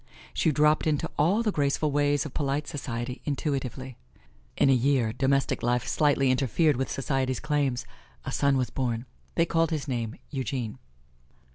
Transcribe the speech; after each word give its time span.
She 0.33 0.51
dropped 0.51 0.87
into 0.87 1.11
all 1.15 1.43
the 1.43 1.51
graceful 1.51 1.91
ways 1.91 2.25
of 2.25 2.33
polite 2.33 2.65
society 2.65 3.21
intuitively. 3.23 3.97
In 4.57 4.67
a 4.67 4.73
year, 4.73 5.13
domestic 5.13 5.61
life 5.61 5.87
slightly 5.87 6.31
interfered 6.31 6.75
with 6.75 6.89
society's 6.89 7.39
claims 7.39 7.85
a 8.25 8.31
son 8.31 8.57
was 8.57 8.71
born. 8.71 9.05
They 9.35 9.45
called 9.45 9.69
his 9.69 9.87
name 9.87 10.15
Eugene. 10.31 10.79